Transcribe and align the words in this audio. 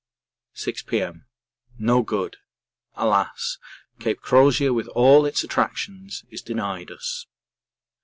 6 0.53 0.81
P.M. 0.81 1.27
No 1.77 2.01
good!! 2.01 2.37
Alas! 2.95 3.59
Cape 3.99 4.19
Crozier 4.19 4.73
with 4.73 4.87
all 4.95 5.27
its 5.27 5.43
attractions 5.43 6.25
is 6.31 6.41
denied 6.41 6.89
us. 6.89 7.27